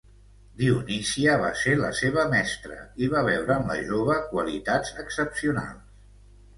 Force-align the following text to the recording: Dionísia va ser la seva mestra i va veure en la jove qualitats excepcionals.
Dionísia 0.61 1.35
va 1.41 1.51
ser 1.65 1.75
la 1.83 1.91
seva 2.01 2.25
mestra 2.33 2.79
i 3.05 3.13
va 3.13 3.23
veure 3.31 3.61
en 3.61 3.71
la 3.75 3.79
jove 3.93 4.19
qualitats 4.35 4.99
excepcionals. 5.07 6.07